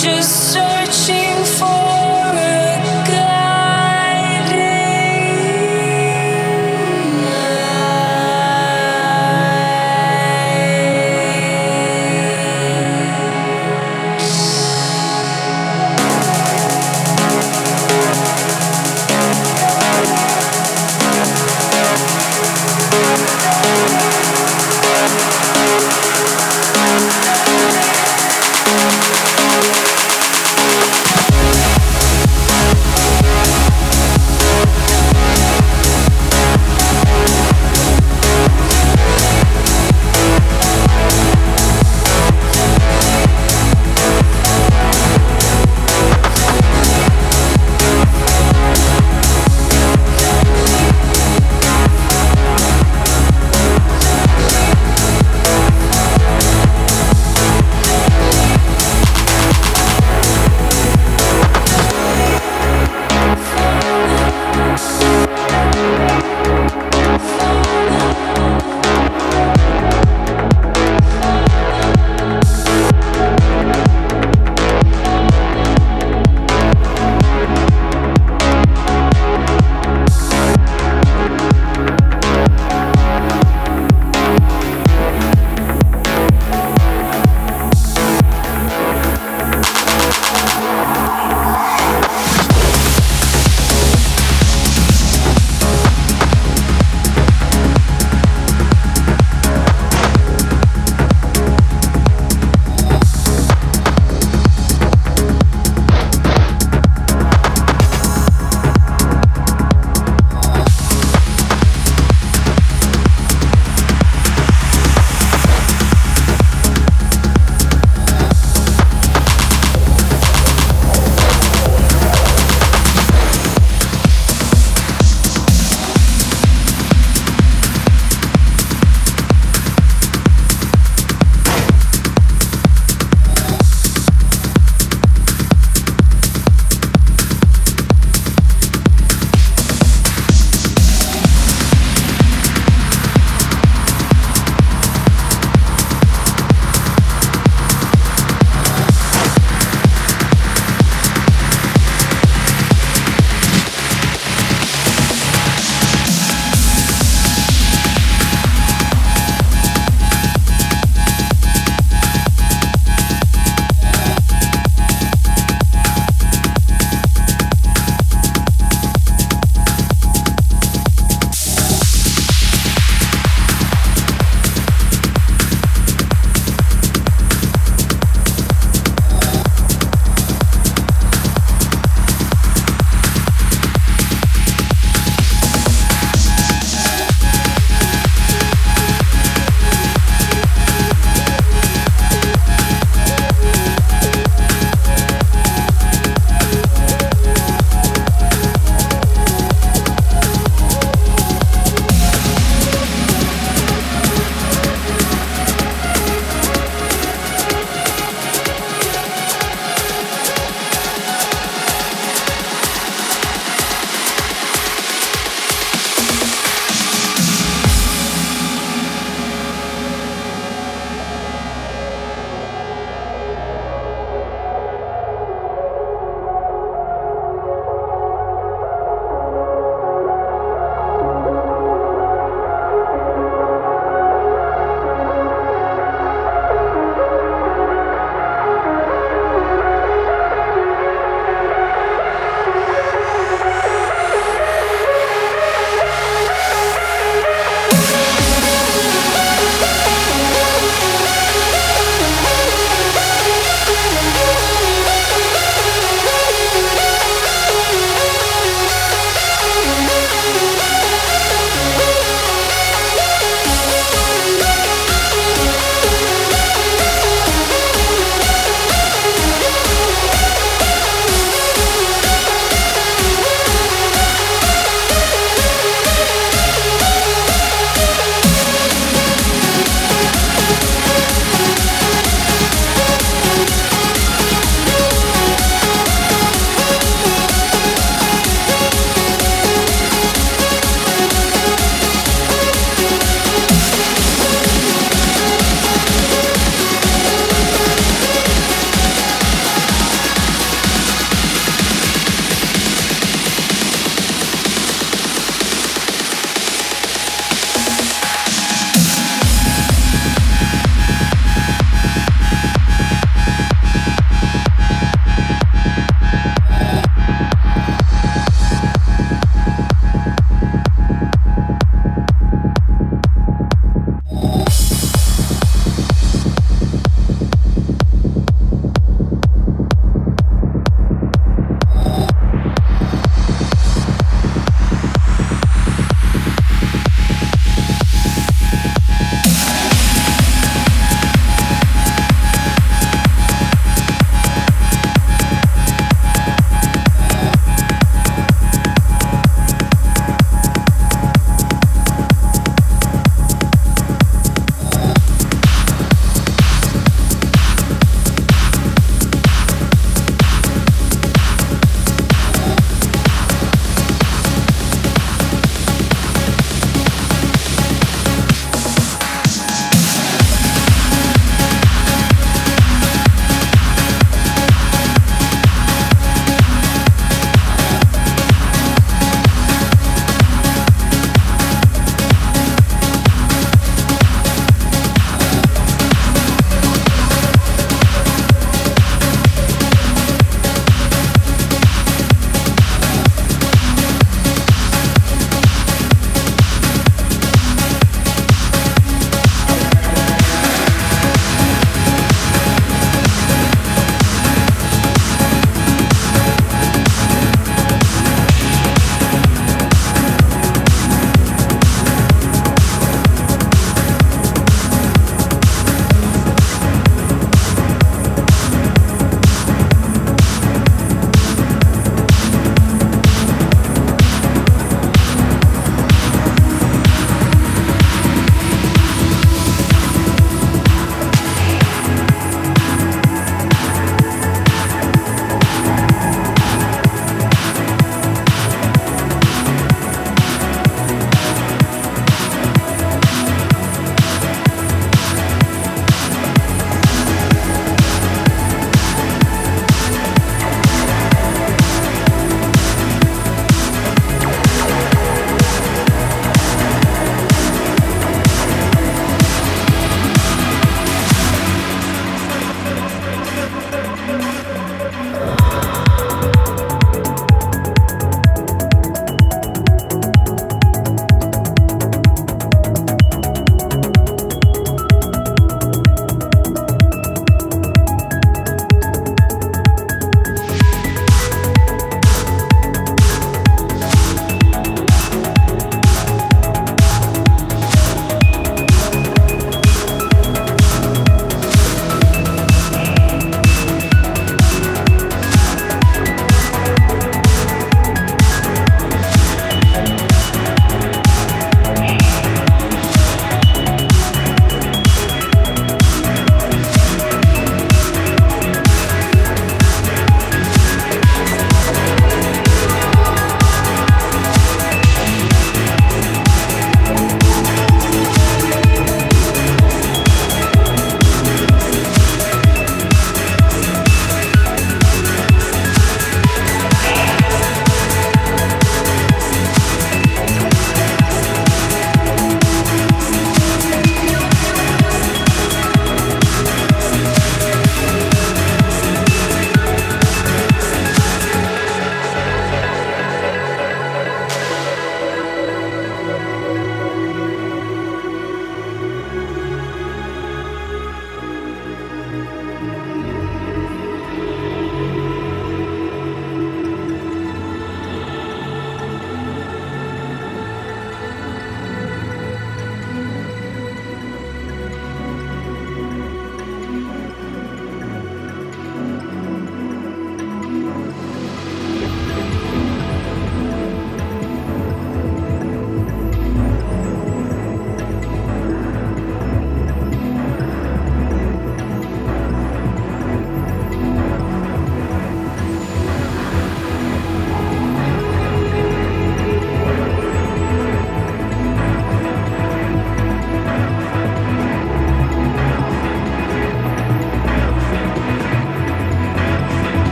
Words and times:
just 0.00 0.39